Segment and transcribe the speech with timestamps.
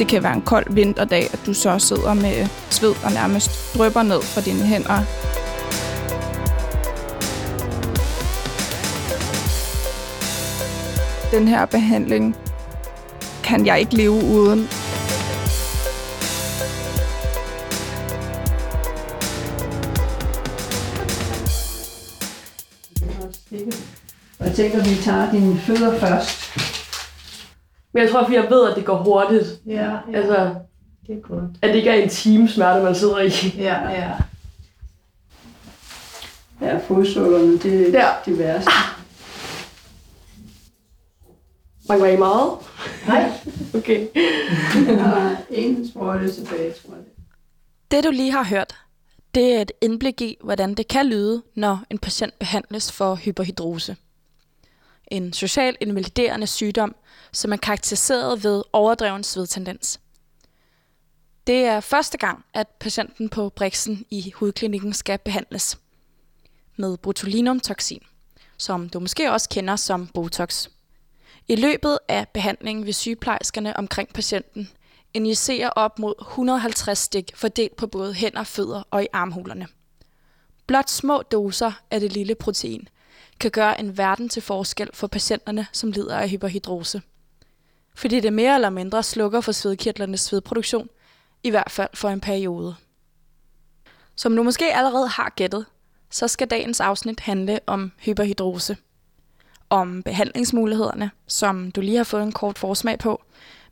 [0.00, 4.02] Det kan være en kold vinterdag, at du så sidder med sved og nærmest drypper
[4.02, 5.02] ned fra dine hænder.
[11.30, 12.36] Den her behandling
[13.44, 14.68] kan jeg ikke leve uden.
[24.38, 26.39] Og jeg tænker, at vi tager dine fødder først.
[27.92, 29.60] Men jeg tror, fordi jeg ved, at det går hurtigt.
[29.66, 29.98] Ja, ja.
[30.14, 30.54] Altså,
[31.06, 31.44] det er godt.
[31.62, 33.30] at det ikke er en time smerte, man sidder i.
[33.58, 34.10] Ja, ja.
[36.60, 38.08] Ja, fodsålerne, det er Ja.
[38.24, 38.70] det værste.
[41.88, 42.50] Mangler I meget?
[43.06, 43.30] Nej.
[43.74, 44.06] Okay.
[44.86, 47.04] Jeg har en sprøjte tilbage, tror jeg.
[47.90, 48.76] Det du lige har hørt,
[49.34, 53.96] det er et indblik i, hvordan det kan lyde, når en patient behandles for hyperhidrose.
[55.06, 56.94] En social invaliderende sygdom,
[57.32, 60.00] som er karakteriseret ved overdreven svedtendens.
[61.46, 65.78] Det er første gang, at patienten på Brixen i hudklinikken skal behandles
[66.76, 68.02] med botulinumtoxin,
[68.58, 70.68] som du måske også kender som Botox.
[71.48, 74.68] I løbet af behandlingen vil sygeplejerskerne omkring patienten
[75.14, 79.66] injicere op mod 150 stik fordelt på både hænder, fødder og i armhulerne.
[80.66, 82.88] Blot små doser af det lille protein
[83.40, 87.02] kan gøre en verden til forskel for patienterne, som lider af hyperhidrose.
[87.94, 90.88] Fordi det mere eller mindre slukker for svedkirtlernes svedproduktion,
[91.42, 92.74] i hvert fald for en periode.
[94.16, 95.66] Som du måske allerede har gættet,
[96.10, 98.76] så skal dagens afsnit handle om hyperhidrose.
[99.70, 103.22] Om behandlingsmulighederne, som du lige har fået en kort forsmag på,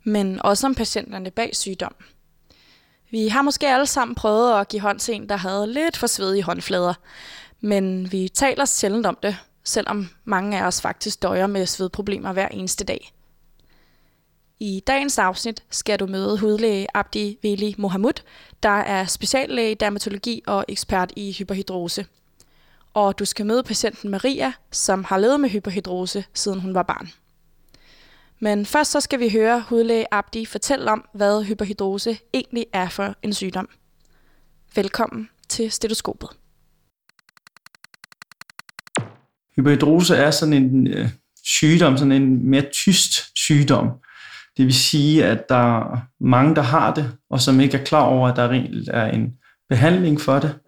[0.04, 2.02] men også om patienterne bag sygdommen.
[3.10, 6.06] Vi har måske alle sammen prøvet at give hånd til en, der havde lidt for
[6.06, 6.94] svedige håndflader,
[7.60, 12.48] men vi taler sjældent om det, selvom mange af os faktisk døjer med svedproblemer hver
[12.48, 13.12] eneste dag.
[14.60, 18.22] I dagens afsnit skal du møde hudlæge Abdi Veli Mohamud,
[18.62, 22.06] der er speciallæge i dermatologi og ekspert i hyperhidrose.
[22.94, 27.08] Og du skal møde patienten Maria, som har levet med hyperhidrose, siden hun var barn.
[28.40, 33.14] Men først så skal vi høre hudlæge Abdi fortælle om, hvad hyperhidrose egentlig er for
[33.22, 33.68] en sygdom.
[34.74, 36.28] Velkommen til stetoskopet.
[39.56, 41.08] Hyperhidrose er sådan en øh,
[41.44, 43.90] sygdom, sådan en mere tyst sygdom.
[44.58, 48.02] Det vil sige, at der er mange, der har det, og som ikke er klar
[48.02, 49.32] over, at der reelt er en
[49.68, 50.58] behandling for det.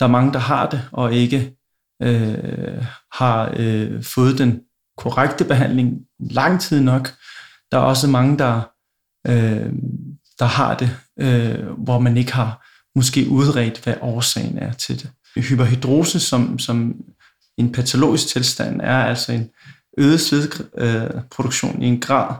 [0.00, 1.52] Der er mange, der har det, og ikke
[2.02, 4.60] øh, har øh, fået den
[4.96, 7.14] korrekte behandling lang tid nok.
[7.72, 8.60] Der er også mange, der,
[9.26, 9.72] øh,
[10.38, 15.10] der har det, øh, hvor man ikke har måske udredt, hvad årsagen er til det.
[15.36, 16.96] Hyperhidrose som, som
[17.58, 19.50] en patologisk tilstand er altså en
[19.98, 22.34] øget svedproduktion i en grad,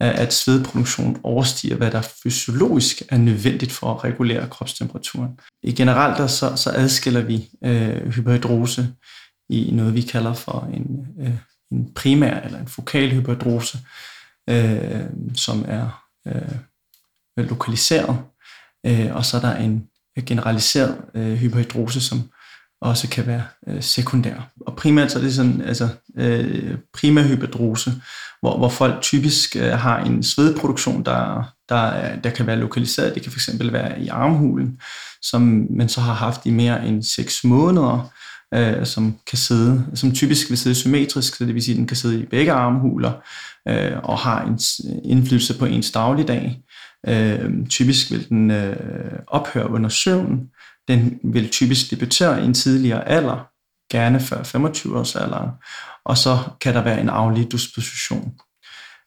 [0.00, 5.40] at svedproduktion overstiger, hvad der fysiologisk er nødvendigt for at regulere kropstemperaturen.
[5.62, 8.88] I generelt der så, så adskiller vi øh, hyperhidrose
[9.48, 11.34] i noget, vi kalder for en, øh,
[11.72, 13.78] en primær eller en fokal hyperhidrose,
[14.50, 16.58] øh, som er øh,
[17.36, 18.18] lokaliseret,
[18.86, 19.88] øh, og så er der en
[20.26, 22.30] generaliseret øh, hyperhidrose, som
[22.80, 24.50] også kan være øh, sekundær.
[24.66, 27.92] Og primært så er det sådan, altså øh, primær hyperhidrose,
[28.40, 33.14] hvor, hvor folk typisk øh, har en svedproduktion, der, der, øh, der kan være lokaliseret.
[33.14, 34.80] Det kan fx være i armhulen,
[35.22, 38.10] som man så har haft i mere end 6 måneder,
[38.54, 41.86] øh, som kan sidde, som typisk vil sidde symmetrisk, så det vil sige, at den
[41.86, 43.12] kan sidde i begge armhuler
[43.68, 44.58] øh, og har en
[45.04, 46.62] indflydelse på ens dagligdag.
[47.08, 48.76] Øh, typisk vil den øh,
[49.26, 50.40] ophøre under søvn.
[50.88, 53.48] Den vil typisk debutere i en tidligere alder,
[53.90, 55.50] gerne før 25-års alderen,
[56.04, 58.34] og så kan der være en aflig disposition.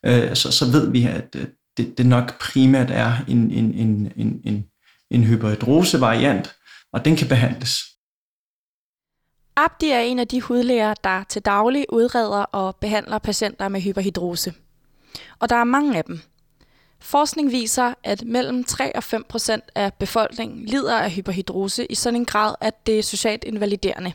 [0.06, 1.48] Øh, så, så ved vi, at øh,
[1.78, 4.66] det, det nok primært er en, en, en, en, en,
[5.12, 6.56] en hyperhidrose-variant,
[6.94, 7.80] og den kan behandles.
[9.56, 14.54] Abdi er en af de hudlæger, der til daglig udreder og behandler patienter med hyperhidrose.
[15.40, 16.22] Og der er mange af dem.
[17.00, 22.20] Forskning viser, at mellem 3 og 5 procent af befolkningen lider af hyperhidrose i sådan
[22.20, 24.14] en grad, at det er socialt invaliderende.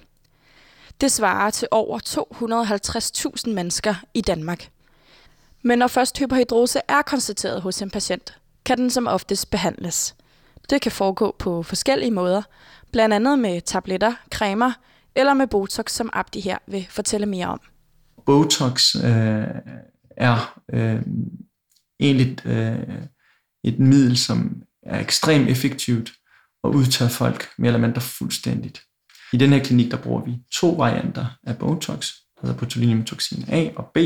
[1.01, 1.99] Det svarer til over
[3.49, 4.69] 250.000 mennesker i Danmark.
[5.63, 10.15] Men når først hyperhidrose er konstateret hos en patient, kan den som oftest behandles.
[10.71, 12.43] Det kan foregå på forskellige måder,
[12.93, 14.73] blandt andet med tabletter, cremer
[15.15, 17.61] eller med Botox, som Abdi her vil fortælle mere om.
[18.27, 19.47] Botox øh,
[20.17, 21.03] er øh,
[22.01, 22.99] egentlig øh,
[23.65, 26.13] et middel, som er ekstremt effektivt
[26.63, 28.83] og udtager folk mere eller mindre fuldstændigt.
[29.33, 33.69] I den her klinik, der bruger vi to varianter af Botox, der hedder botulinumtoxin A
[33.77, 33.99] og B,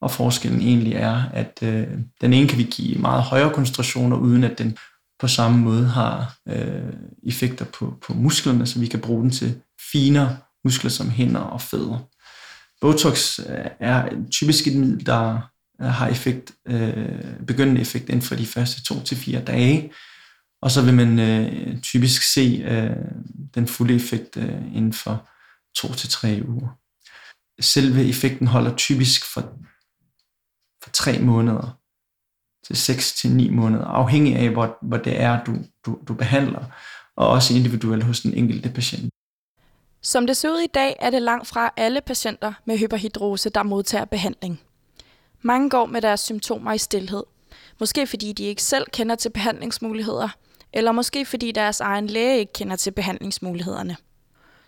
[0.00, 1.88] og forskellen egentlig er, at øh,
[2.20, 4.76] den ene kan vi give meget højere koncentrationer, uden at den
[5.20, 6.92] på samme måde har øh,
[7.26, 9.60] effekter på, på musklerne, så vi kan bruge den til
[9.92, 11.98] finere muskler som hænder og fødder.
[12.80, 15.50] Botox øh, er typisk et middel, der
[15.80, 19.92] øh, har effekt, øh, begyndende effekt inden for de første to til fire dage,
[20.62, 22.96] og så vil man øh, typisk se øh,
[23.54, 25.28] den fulde effekt øh, inden for
[25.76, 26.68] to til tre uger.
[27.60, 29.40] Selve effekten holder typisk for,
[30.82, 31.78] for tre måneder
[32.66, 35.56] til 6 til 9 måneder, afhængig af, hvor, hvor det er, du,
[35.86, 36.64] du, du behandler,
[37.16, 39.12] og også individuelt hos den enkelte patient.
[40.02, 43.62] Som det ser ud i dag, er det langt fra alle patienter med hyperhidrose, der
[43.62, 44.60] modtager behandling.
[45.42, 47.22] Mange går med deres symptomer i stillhed.
[47.80, 50.28] Måske fordi de ikke selv kender til behandlingsmuligheder,
[50.76, 53.96] eller måske fordi deres egen læge ikke kender til behandlingsmulighederne.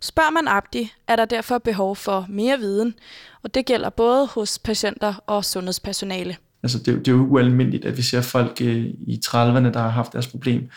[0.01, 2.95] Spørger man Abdi, er der derfor behov for mere viden,
[3.43, 6.37] og det gælder både hos patienter og sundhedspersonale.
[6.63, 9.89] Altså det, det er jo ualmindeligt, at vi ser folk øh, i 30'erne, der har
[9.89, 10.71] haft deres problem,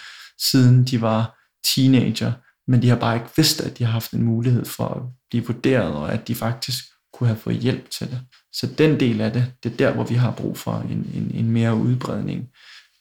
[0.52, 1.38] siden de var
[1.76, 2.32] teenager,
[2.68, 5.46] men de har bare ikke vidst, at de har haft en mulighed for at blive
[5.46, 6.84] vurderet, og at de faktisk
[7.14, 8.20] kunne have fået hjælp til det.
[8.54, 11.32] Så den del af det, det er der, hvor vi har brug for en, en,
[11.34, 12.50] en mere udbredning,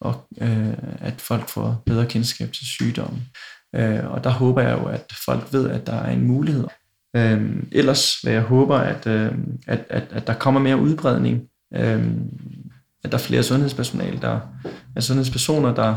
[0.01, 3.23] og øh, at folk får bedre kendskab til sygdommen.
[3.75, 6.65] Øh, og der håber jeg jo, at folk ved, at der er en mulighed.
[7.17, 9.33] Øh, ellers vil jeg håber, at, øh,
[9.67, 11.43] at, at, at der kommer mere udbredning,
[11.75, 12.11] øh,
[13.05, 14.41] at der er flere sundhedspersonale, der
[14.97, 15.97] at sundhedspersoner, der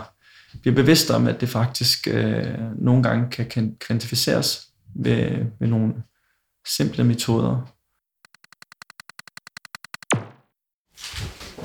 [0.61, 2.45] bliver bevidste om, at det faktisk øh,
[2.77, 5.93] nogle gange kan kvantificeres ved, ved nogle
[6.67, 7.72] simple metoder.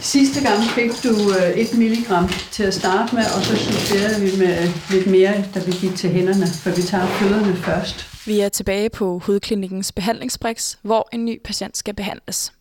[0.00, 4.30] Sidste gang fik du 1 øh, milligram til at starte med, og så justerede vi
[4.38, 8.26] med lidt mere, da vi gik til hænderne, for vi tager fødderne først.
[8.26, 12.52] Vi er tilbage på Hudklinikkens behandlingsbriks, hvor en ny patient skal behandles.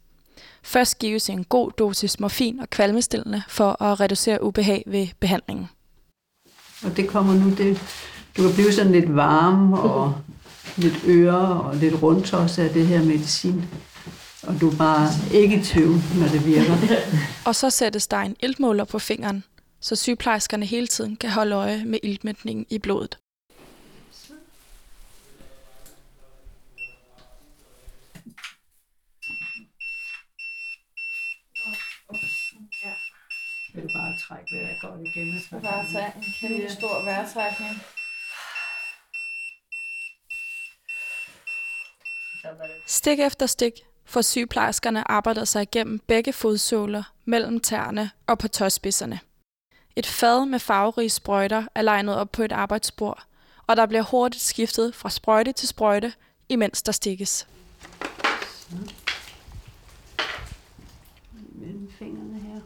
[0.64, 5.68] Først gives en god dosis morfin og kvalmestillende for at reducere ubehag ved behandlingen.
[6.84, 7.82] Og det kommer nu, det,
[8.38, 10.14] du kan blive sådan lidt varm og
[10.76, 13.64] lidt øre og lidt rundt også af det her medicin.
[14.48, 16.74] Og du er bare ikke i tvivl, når det virker.
[17.48, 19.44] og så sættes der en iltmåler på fingeren,
[19.82, 23.18] så sygeplejerskerne hele tiden kan holde øje med iltmætningen i blodet.
[33.74, 35.34] Vil du bare trække vejret godt igen?
[35.34, 37.82] Jeg skal bare tage en kæmpe stor vejrtrækning.
[42.86, 43.74] Stik efter stik
[44.08, 49.20] for sygeplejerskerne arbejder sig igennem begge fodsåler, mellem tæerne og på tåspidserne.
[49.96, 53.24] Et fad med farverige sprøjter er legnet op på et arbejdsbord,
[53.68, 56.14] og der bliver hurtigt skiftet fra sprøjte til sprøjte,
[56.50, 57.48] imens der stikkes.
[61.52, 62.62] Mellem fingrene her.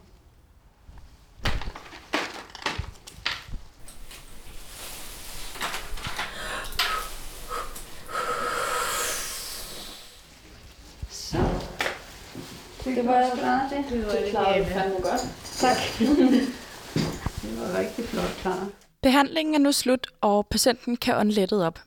[13.02, 13.86] Det var klar, det.
[13.90, 15.22] Det var det klarede fandme godt.
[15.44, 15.78] Tak.
[17.42, 18.70] det var rigtig flot klar.
[19.02, 21.80] Behandlingen er nu slut, og patienten kan ånde lettet op.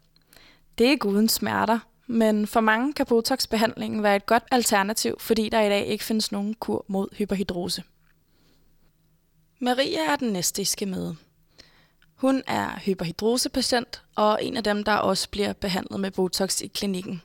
[0.78, 5.48] Det er ikke uden smerter, men for mange kan Botox-behandlingen være et godt alternativ, fordi
[5.48, 7.82] der i dag ikke findes nogen kur mod hyperhidrose.
[9.60, 11.16] Maria er den næste, I skal møde.
[12.14, 17.22] Hun er hyperhidrosepatient og en af dem, der også bliver behandlet med Botox i klinikken.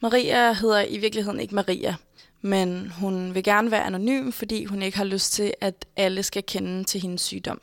[0.00, 1.96] Maria hedder i virkeligheden ikke Maria,
[2.40, 6.42] men hun vil gerne være anonym, fordi hun ikke har lyst til, at alle skal
[6.42, 7.60] kende til hendes sygdom.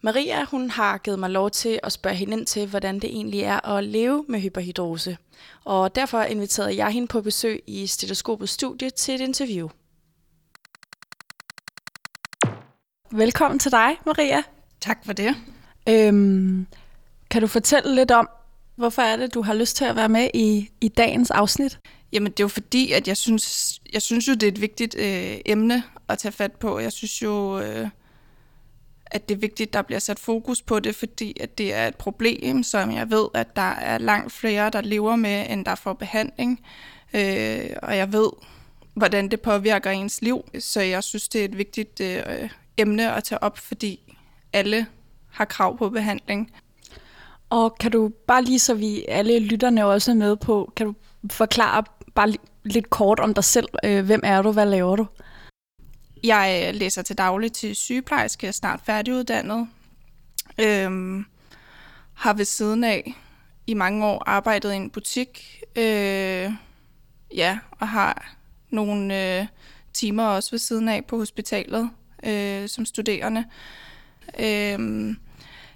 [0.00, 3.40] Maria hun har givet mig lov til at spørge hende ind til, hvordan det egentlig
[3.40, 5.16] er at leve med hyperhidrose.
[5.64, 9.68] Og derfor inviterede jeg hende på besøg i Stetoskopets studie til et interview.
[13.10, 14.42] Velkommen til dig, Maria.
[14.80, 15.36] Tak for det.
[15.88, 16.66] Øhm,
[17.30, 18.28] kan du fortælle lidt om,
[18.76, 21.78] hvorfor er det, du har lyst til at være med i, i dagens afsnit?
[22.12, 24.96] Jamen, det er jo fordi, at jeg synes, jeg synes jo, det er et vigtigt
[24.98, 26.78] øh, emne at tage fat på.
[26.78, 27.88] Jeg synes jo, øh,
[29.06, 31.88] at det er vigtigt, at der bliver sat fokus på det, fordi at det er
[31.88, 35.74] et problem, som jeg ved, at der er langt flere, der lever med, end der
[35.74, 36.60] får behandling.
[37.14, 38.30] Øh, og jeg ved,
[38.94, 40.44] hvordan det påvirker ens liv.
[40.58, 44.16] Så jeg synes, det er et vigtigt øh, emne at tage op, fordi
[44.52, 44.86] alle
[45.30, 46.52] har krav på behandling.
[47.50, 50.94] Og kan du bare lige, så vi alle lytterne også er med på, kan du
[51.30, 51.84] forklare
[52.14, 52.34] bare
[52.64, 53.68] lidt kort om dig selv.
[53.84, 54.52] Øh, hvem er du?
[54.52, 55.06] Hvad laver du?
[56.24, 58.44] Jeg øh, læser til daglig til sygeplejerske.
[58.44, 59.68] Jeg er snart færdiguddannet.
[60.60, 61.24] Øhm,
[62.14, 63.14] har ved siden af
[63.66, 65.62] i mange år arbejdet i en butik.
[65.76, 66.52] Øh,
[67.34, 68.34] ja, og har
[68.70, 69.46] nogle øh,
[69.92, 71.90] timer også ved siden af på hospitalet
[72.22, 73.44] øh, som studerende.
[74.38, 75.14] Øh,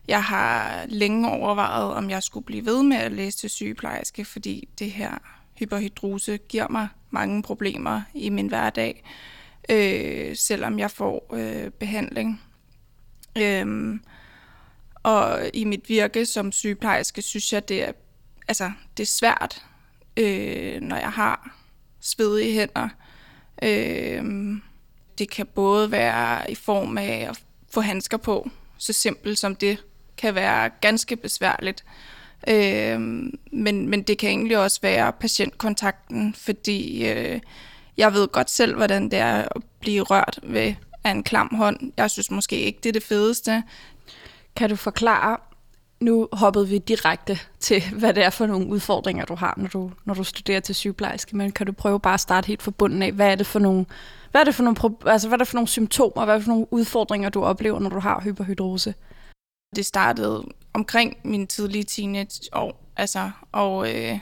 [0.08, 4.68] jeg har længe overvejet, om jeg skulle blive ved med at læse til sygeplejerske, fordi
[4.78, 5.18] det her
[5.62, 9.04] hyperhidrose giver mig mange problemer i min hverdag,
[9.68, 12.42] øh, selvom jeg får øh, behandling.
[13.38, 13.94] Øh,
[15.02, 17.92] og i mit virke som sygeplejerske synes jeg, det er,
[18.48, 19.66] altså, det er svært,
[20.16, 21.56] øh, når jeg har
[22.00, 22.88] svedige hænder.
[23.62, 24.24] Øh,
[25.18, 29.84] det kan både være i form af at få handsker på, så simpelt som det
[30.16, 31.84] kan være ganske besværligt.
[32.48, 33.00] Øh,
[33.52, 37.40] men, men det kan egentlig også være patientkontakten, fordi øh,
[37.96, 41.92] jeg ved godt selv, hvordan det er at blive rørt ved af en klam hånd.
[41.96, 43.62] Jeg synes måske ikke, det er det fedeste.
[44.56, 45.36] Kan du forklare,
[46.00, 49.90] nu hoppede vi direkte til, hvad det er for nogle udfordringer, du har, når du,
[50.04, 53.02] når du studerer til sygeplejerske, men kan du prøve bare at starte helt fra bunden
[53.02, 53.86] af, hvad er det for nogle,
[54.30, 56.44] hvad er det for nogle, altså, hvad er det for nogle symptomer, hvad er det
[56.44, 58.94] for nogle udfordringer, du oplever, når du har hyperhidrose?
[59.76, 64.18] Det startede omkring mine tidlige teenageår, altså, og øh,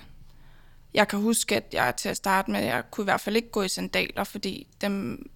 [0.95, 3.51] jeg kan huske, at jeg til at starte med, jeg kunne i hvert fald ikke
[3.51, 5.27] gå i sandaler, fordi dem,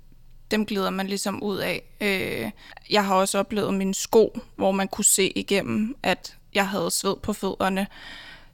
[0.50, 1.82] dem glider man ligesom ud af.
[2.00, 2.50] Øh,
[2.90, 7.16] jeg har også oplevet mine sko, hvor man kunne se igennem, at jeg havde sved
[7.22, 7.86] på fødderne.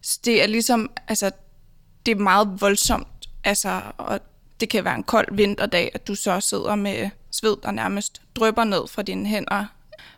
[0.00, 1.30] Så det er ligesom, altså,
[2.06, 4.20] det er meget voldsomt, altså, og
[4.60, 8.64] det kan være en kold vinterdag, at du så sidder med sved, der nærmest drøber
[8.64, 9.66] ned fra dine hænder.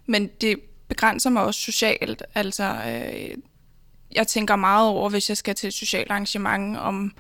[0.07, 0.61] Men det
[0.93, 3.37] begrænser mig også socialt, altså, øh,
[4.15, 7.13] jeg tænker meget over, hvis jeg skal til et socialt arrangement, om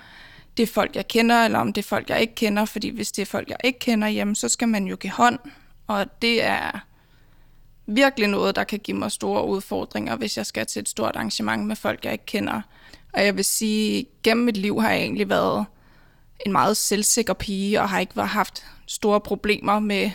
[0.56, 2.64] det er folk, jeg kender, eller om det er folk, jeg ikke kender.
[2.64, 5.38] Fordi hvis det er folk, jeg ikke kender, jamen, så skal man jo give hånd.
[5.86, 6.86] Og det er
[7.86, 11.66] virkelig noget, der kan give mig store udfordringer, hvis jeg skal til et stort arrangement
[11.66, 12.60] med folk, jeg ikke kender.
[13.12, 15.66] Og jeg vil sige, gennem mit liv har jeg egentlig været
[16.46, 20.10] en meget selvsikker pige, og har ikke haft store problemer med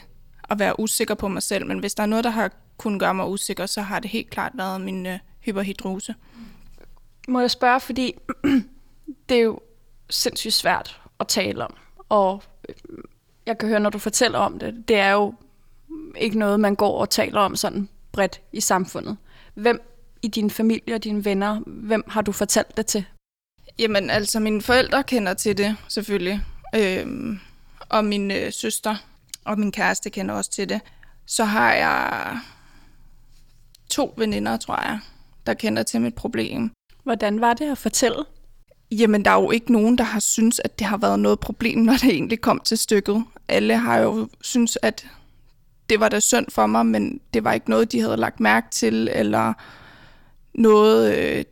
[0.50, 1.66] at være usikker på mig selv.
[1.66, 4.30] Men hvis der er noget, der har kunnet gøre mig usikker, så har det helt
[4.30, 6.16] klart været min øh, hyperhidrose.
[7.28, 8.14] Må jeg spørge, fordi
[9.30, 9.60] det er jo
[10.10, 11.76] sindssygt svært at tale om.
[12.10, 12.76] Og øh,
[13.46, 15.34] jeg kan høre, når du fortæller om det, det er jo
[16.18, 19.18] ikke noget, man går og taler om sådan bredt i samfundet.
[19.54, 19.82] Hvem
[20.22, 23.06] i din familie og dine venner, hvem har du fortalt det til?
[23.80, 26.42] Jamen, altså, mine forældre kender til det, selvfølgelig.
[26.76, 27.40] Øhm,
[27.90, 28.96] og min øh, søster
[29.46, 30.82] og min kæreste kender også til det.
[31.26, 32.40] Så har jeg
[33.90, 35.00] to veninder, tror jeg,
[35.48, 36.72] der kender til mit problem.
[37.04, 38.26] Hvordan var det at fortælle?
[38.92, 41.80] Jamen, der er jo ikke nogen, der har synes, at det har været noget problem,
[41.88, 43.24] når det egentlig kom til stykket.
[43.48, 45.08] Alle har jo synes, at
[45.90, 48.68] det var da synd for mig, men det var ikke noget, de havde lagt mærke
[48.72, 49.54] til, eller
[50.54, 51.44] noget, øh,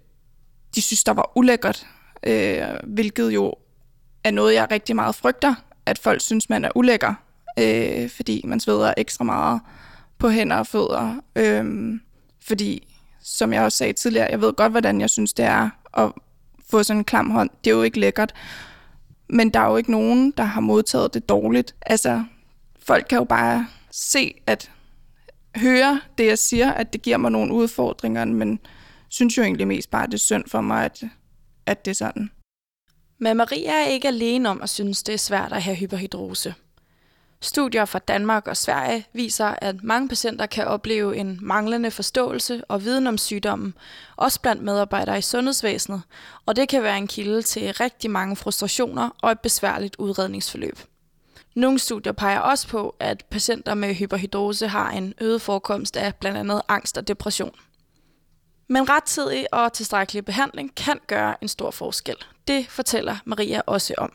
[0.75, 1.88] de synes, der var ulækkert,
[2.24, 3.54] øh, hvilket jo
[4.24, 7.13] er noget, jeg rigtig meget frygter, at folk synes, man er ulækker,
[7.60, 9.62] øh, fordi man sveder ekstra meget
[10.18, 11.15] på hænder og fødder.
[11.36, 11.94] Øh,
[12.48, 12.88] fordi,
[13.22, 16.12] som jeg også sagde tidligere, jeg ved godt, hvordan jeg synes, det er at
[16.70, 17.50] få sådan en klam hånd.
[17.64, 18.34] Det er jo ikke lækkert.
[19.30, 21.75] Men der er jo ikke nogen, der har modtaget det dårligt.
[21.82, 22.24] Altså,
[22.80, 24.72] folk kan jo bare se, at
[25.56, 28.60] høre det, jeg siger, at det giver mig nogle udfordringer, men
[29.10, 31.04] synes jo egentlig mest bare, at det er synd for mig, at,
[31.66, 32.32] at det er sådan.
[33.20, 36.54] Men Maria er ikke alene om at synes, det er svært at have hyperhidrose.
[37.42, 42.84] Studier fra Danmark og Sverige viser, at mange patienter kan opleve en manglende forståelse og
[42.84, 43.74] viden om sygdommen,
[44.15, 46.01] også blandt medarbejdere i sundhedsvæsenet,
[46.46, 50.80] og det kan være en kilde til rigtig mange frustrationer og et besværligt udredningsforløb.
[51.56, 56.38] Nogle studier peger også på, at patienter med hyperhidrose har en øget forekomst af blandt
[56.38, 57.56] andet angst og depression.
[58.68, 62.15] Men rettidig og tilstrækkelig behandling kan gøre en stor forskel.
[62.48, 64.13] Det fortæller Maria også om.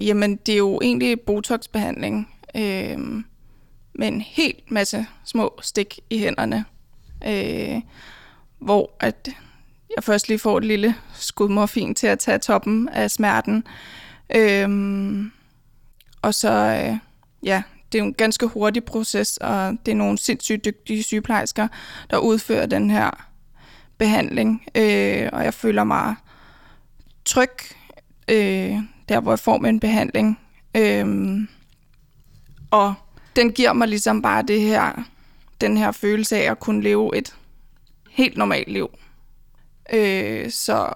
[0.00, 2.98] Jamen, det er jo egentlig botoxbehandling øh,
[3.94, 6.64] med en helt masse små stik i hænderne,
[7.26, 7.80] øh,
[8.58, 9.28] hvor at
[9.96, 13.64] jeg først lige får et lille skud morfin til at tage toppen af smerten.
[14.36, 14.68] Øh,
[16.22, 16.96] og så, øh,
[17.42, 21.68] ja, det er jo en ganske hurtig proces, og det er nogle sindssygt dygtige sygeplejersker,
[22.10, 23.28] der udfører den her
[23.98, 26.14] behandling, øh, og jeg føler mig
[27.24, 27.50] tryg,
[28.30, 30.40] øh, der hvor jeg får min behandling.
[30.76, 31.48] Øhm,
[32.70, 32.94] og
[33.36, 35.04] den giver mig ligesom bare det her,
[35.60, 37.34] den her følelse af at kunne leve et
[38.10, 38.88] helt normalt liv.
[39.92, 40.92] Øh, så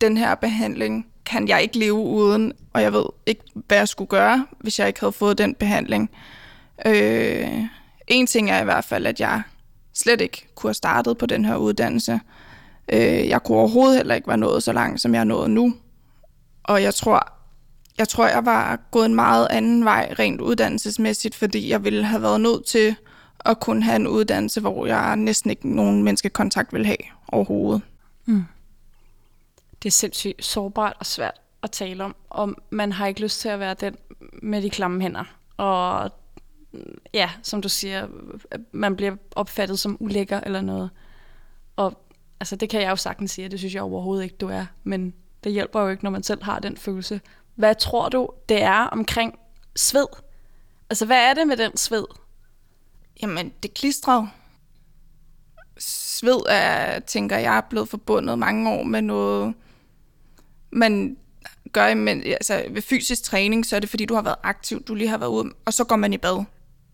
[0.00, 4.08] den her behandling kan jeg ikke leve uden, og jeg ved ikke, hvad jeg skulle
[4.08, 6.10] gøre, hvis jeg ikke havde fået den behandling.
[6.86, 7.60] Øh,
[8.06, 9.42] en ting er i hvert fald, at jeg
[9.94, 12.20] slet ikke kunne have startet på den her uddannelse.
[12.92, 15.74] Øh, jeg kunne overhovedet heller ikke være nået så langt, som jeg er nået nu.
[16.64, 17.35] Og jeg tror
[17.98, 22.22] jeg tror, jeg var gået en meget anden vej rent uddannelsesmæssigt, fordi jeg ville have
[22.22, 22.96] været nødt til
[23.40, 26.96] at kunne have en uddannelse, hvor jeg næsten ikke nogen menneskekontakt vil have
[27.28, 27.82] overhovedet.
[28.24, 28.44] Mm.
[29.82, 33.48] Det er sindssygt sårbart og svært at tale om, og man har ikke lyst til
[33.48, 33.96] at være den
[34.42, 35.24] med de klamme hænder.
[35.56, 36.10] Og
[37.14, 38.08] ja, som du siger,
[38.72, 40.90] man bliver opfattet som ulækker eller noget.
[41.76, 42.06] Og
[42.40, 44.66] altså, det kan jeg jo sagtens sige, det synes jeg overhovedet ikke, du er.
[44.84, 47.20] Men det hjælper jo ikke, når man selv har den følelse.
[47.56, 49.38] Hvad tror du, det er omkring
[49.76, 50.06] sved?
[50.90, 52.04] Altså, hvad er det med den sved?
[53.22, 54.26] Jamen, det klistrer
[55.78, 59.54] Sved er, tænker jeg, er blevet forbundet mange år med noget,
[60.70, 61.16] man
[61.72, 64.94] gør men, altså, ved fysisk træning, så er det fordi, du har været aktiv, du
[64.94, 66.44] lige har været ude, og så går man i bad.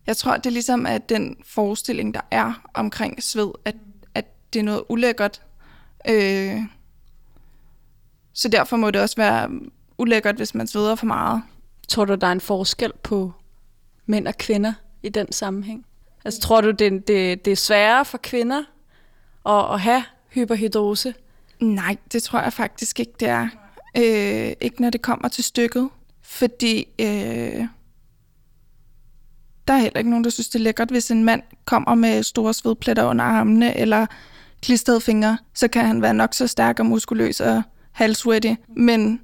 [0.07, 3.75] Jeg tror, det er ligesom, at den forestilling, der er omkring sved, at,
[4.13, 5.41] at det er noget ulækkert.
[6.09, 6.59] Øh,
[8.33, 9.49] så derfor må det også være
[10.03, 11.41] ulækkert, hvis man sveder for meget.
[11.87, 13.31] Tror du, der er en forskel på
[14.05, 15.85] mænd og kvinder i den sammenhæng?
[16.25, 18.63] Altså tror du, det, det, det er sværere for kvinder
[19.45, 21.13] at, at have hyperhidrose?
[21.59, 23.47] Nej, det tror jeg faktisk ikke, det er.
[23.97, 25.89] Øh, ikke når det kommer til stykket.
[26.21, 27.67] Fordi øh,
[29.67, 32.23] der er heller ikke nogen, der synes, det er lækkert, hvis en mand kommer med
[32.23, 34.05] store svedpletter under armene, eller
[34.61, 38.53] klistrede fingre, så kan han være nok så stærk og muskuløs og halvsweaty.
[38.67, 39.21] Men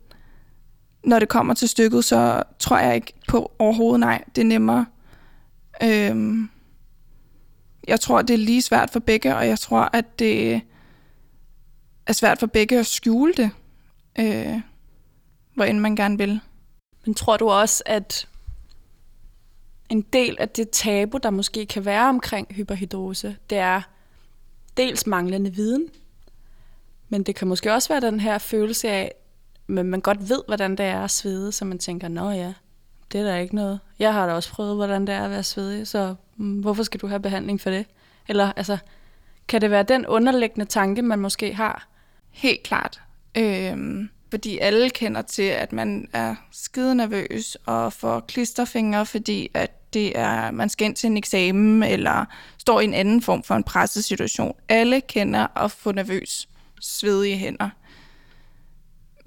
[1.04, 4.24] når det kommer til stykket, så tror jeg ikke på overhovedet nej.
[4.36, 4.86] Det er nemmere.
[5.84, 6.50] Øhm,
[7.88, 10.62] jeg tror, det er lige svært for begge, og jeg tror, at det
[12.08, 13.52] er svært for begge at skjule det,
[14.20, 14.62] øh,
[15.56, 16.40] hvor end man gerne vil.
[17.06, 18.28] Men tror du også, at
[19.90, 23.82] en del af det tabu, der måske kan være omkring hyperhidrose, det er
[24.78, 25.88] dels manglende viden,
[27.10, 29.12] men det kan måske også være den her følelse af,
[29.70, 32.54] men man godt ved, hvordan det er at svede, så man tænker, nå ja,
[33.12, 33.80] det er der ikke noget.
[34.00, 37.00] Jeg har da også prøvet, hvordan det er at være svedig, så mm, hvorfor skal
[37.00, 37.86] du have behandling for det?
[38.28, 38.78] Eller altså,
[39.48, 41.88] kan det være den underliggende tanke, man måske har?
[42.32, 43.02] Helt klart.
[43.38, 49.94] Øhm, fordi alle kender til, at man er skide nervøs og får klisterfingre, fordi at
[49.94, 52.26] det er, man skal ind til en eksamen eller
[52.58, 54.56] står i en anden form for en pressesituation.
[54.70, 56.50] Alle kender at få nervøs,
[56.82, 57.70] svedige hænder.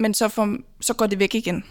[0.03, 1.65] Men så, får, så går det væk igen.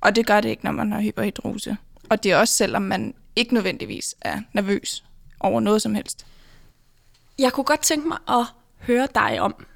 [0.00, 1.76] Og det gør det ikke, når man har hyperhidrose.
[2.10, 5.04] Og det er også selvom man ikke nødvendigvis er nervøs
[5.40, 6.26] over noget som helst.
[7.38, 8.44] Jeg kunne godt tænke mig at
[8.78, 9.66] høre dig om,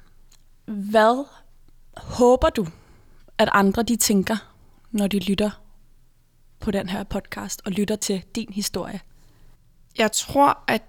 [0.65, 1.25] hvad
[1.97, 2.67] håber du,
[3.37, 4.37] at andre de tænker,
[4.91, 5.61] når de lytter
[6.59, 8.99] på den her podcast og lytter til din historie?
[9.97, 10.83] Jeg tror, at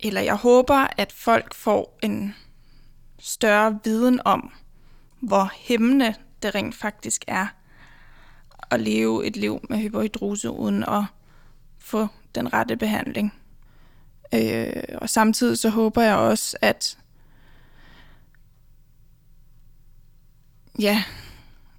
[0.00, 2.34] eller jeg håber, at folk får en
[3.18, 4.52] større viden om,
[5.20, 7.46] hvor hæmmende det rent faktisk er
[8.70, 11.04] at leve et liv med hyperhidrose uden at
[11.78, 13.34] få den rette behandling.
[14.34, 16.98] Øh, og samtidig så håber jeg også, at
[20.78, 21.04] ja,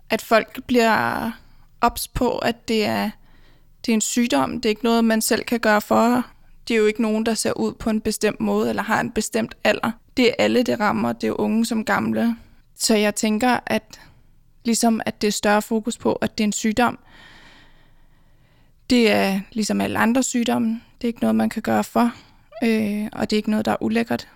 [0.09, 1.31] at folk bliver
[1.81, 3.09] ops på, at det er,
[3.85, 4.61] det er en sygdom.
[4.61, 6.25] Det er ikke noget, man selv kan gøre for.
[6.67, 9.11] Det er jo ikke nogen, der ser ud på en bestemt måde eller har en
[9.11, 9.91] bestemt alder.
[10.19, 11.13] Det er alle, det rammer.
[11.13, 12.35] Det er unge som gamle.
[12.75, 14.01] Så jeg tænker, at
[14.65, 16.99] ligesom at det er større fokus på, at det er en sygdom.
[18.89, 20.81] Det er ligesom alle andre sygdomme.
[21.01, 22.11] Det er ikke noget, man kan gøre for.
[22.63, 24.27] Øh, og det er ikke noget, der er ulækkert.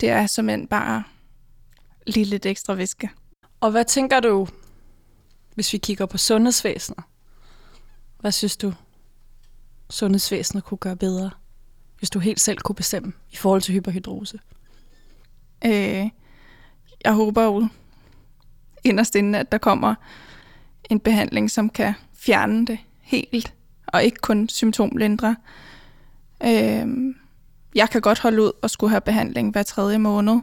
[0.00, 1.02] Det er som bare
[2.06, 3.10] lige lidt ekstra væske.
[3.60, 4.48] Og hvad tænker du,
[5.54, 7.04] hvis vi kigger på sundhedsvæsenet?
[8.20, 8.72] Hvad synes du,
[9.90, 11.30] sundhedsvæsenet kunne gøre bedre,
[11.98, 14.38] hvis du helt selv kunne bestemme i forhold til hyperhidrose?
[15.64, 16.08] Øh,
[17.04, 17.68] jeg håber jo
[18.84, 19.94] inderst inden, at der kommer
[20.90, 23.54] en behandling, som kan fjerne det helt,
[23.86, 25.36] og ikke kun symptomlindre.
[26.44, 27.14] Øh,
[27.74, 30.40] jeg kan godt holde ud og skulle have behandling hver tredje måned,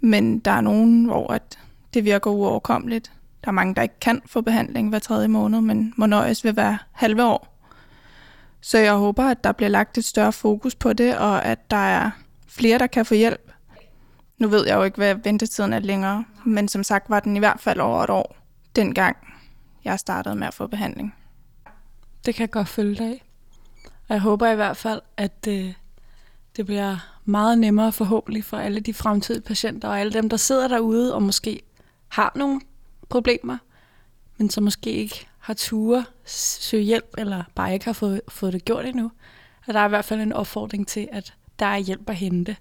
[0.00, 1.58] men der er nogen, hvor at
[1.94, 3.12] det virker uoverkommeligt.
[3.44, 6.52] Der er mange, der ikke kan få behandling hver tredje måned, men må nøjes ved
[6.52, 7.58] hver halve år.
[8.60, 11.76] Så jeg håber, at der bliver lagt et større fokus på det, og at der
[11.76, 12.10] er
[12.48, 13.53] flere, der kan få hjælp.
[14.38, 17.38] Nu ved jeg jo ikke, hvad ventetiden er længere, men som sagt var den i
[17.38, 18.36] hvert fald over et år,
[18.76, 19.16] dengang
[19.84, 21.14] jeg startede med at få behandling.
[22.26, 23.24] Det kan jeg godt følge dig af.
[23.84, 25.72] Og jeg håber i hvert fald, at det, øh,
[26.56, 30.68] det bliver meget nemmere forhåbentlig for alle de fremtidige patienter og alle dem, der sidder
[30.68, 31.62] derude og måske
[32.08, 32.60] har nogle
[33.08, 33.58] problemer,
[34.36, 38.64] men som måske ikke har ture søge hjælp, eller bare ikke har fået, fået det
[38.64, 39.10] gjort endnu.
[39.66, 42.56] Og der er i hvert fald en opfordring til, at der er hjælp at hente.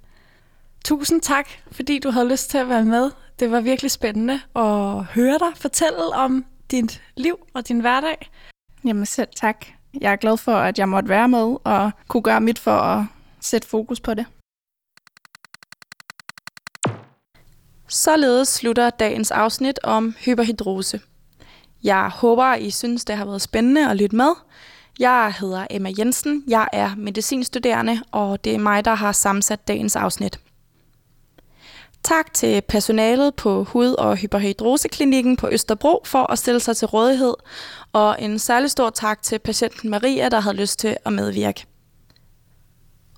[0.84, 3.12] Tusind tak, fordi du havde lyst til at være med.
[3.39, 8.32] Det var virkelig spændende at høre dig fortælle om dit liv og din hverdag.
[8.86, 9.65] Jamen selv tak.
[10.02, 13.06] Jeg er glad for, at jeg måtte være med og kunne gøre mit for at
[13.41, 14.26] sætte fokus på det.
[17.88, 21.00] Således slutter dagens afsnit om hyperhidrose.
[21.84, 24.32] Jeg håber, I synes, det har været spændende at lytte med.
[25.00, 29.96] Jeg hedder Emma Jensen, jeg er medicinstuderende, og det er mig, der har sammensat dagens
[29.96, 30.39] afsnit.
[32.04, 37.34] Tak til personalet på Hud- og Hyperhidroseklinikken på Østerbro for at stille sig til rådighed,
[37.94, 41.66] og en særlig stor tak til patienten Maria, der havde lyst til at medvirke.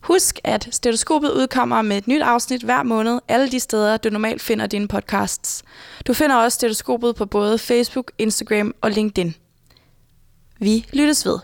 [0.01, 4.41] Husk, at Stetoskopet udkommer med et nyt afsnit hver måned, alle de steder, du normalt
[4.41, 5.63] finder dine podcasts.
[6.07, 9.35] Du finder også Stetoskopet på både Facebook, Instagram og LinkedIn.
[10.59, 11.39] Vi lyttes ved.